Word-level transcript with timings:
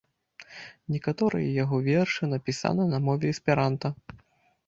Некаторыя 0.93 1.51
яго 1.63 1.77
вершы 1.89 2.23
напісаны 2.33 2.83
на 2.93 2.99
мове 3.09 3.27
эсперанта. 3.35 3.87